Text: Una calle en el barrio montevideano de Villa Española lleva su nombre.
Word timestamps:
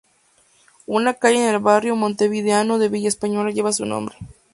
Una 0.87 1.13
calle 1.13 1.37
en 1.47 1.53
el 1.53 1.59
barrio 1.59 1.95
montevideano 1.95 2.79
de 2.79 2.89
Villa 2.89 3.07
Española 3.07 3.51
lleva 3.51 3.71
su 3.71 3.85
nombre. 3.85 4.15